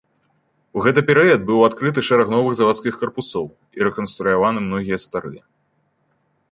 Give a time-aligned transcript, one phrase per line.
[0.79, 3.45] У гэты перыяд быў адкрыты шэраг новых завадскіх карпусоў
[3.81, 5.43] і рэканструяваны многія старыя.